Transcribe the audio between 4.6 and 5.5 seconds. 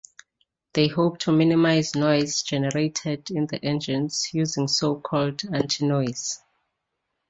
so-called